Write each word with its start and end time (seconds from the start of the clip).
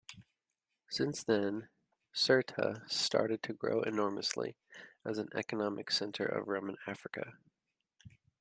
Since 0.89 1.23
then 1.23 1.69
Cirta 2.11 2.89
started 2.89 3.43
to 3.43 3.53
grow 3.53 3.83
enormously 3.83 4.57
as 5.05 5.19
an 5.19 5.29
economic 5.35 5.91
center 5.91 6.25
of 6.25 6.47
Roman 6.47 6.77
Africa. 6.87 7.33